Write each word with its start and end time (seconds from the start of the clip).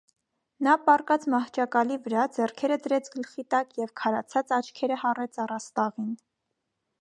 Նա 0.67 0.71
պառկած 0.85 1.27
մահճակալի 1.33 1.97
վրա, 2.07 2.23
ձեռքերը 2.37 2.77
դրեց 2.87 3.11
գլխի 3.17 3.45
տակ 3.55 3.77
և 3.83 3.93
քարացած 4.03 4.55
աչքերը 4.59 4.99
հառեց 5.05 5.39
առաստաղին: 5.45 6.11